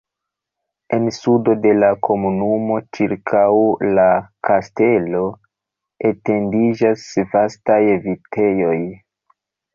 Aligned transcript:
En 0.95 1.03
sudo 1.17 1.53
de 1.65 1.73
la 1.83 1.89
komunumo 2.07 2.77
ĉirkaŭ 2.97 3.43
la 3.99 4.07
kastelo 4.49 5.23
etendiĝas 6.13 7.07
vastaj 7.37 7.81
vitejoj. 8.09 8.77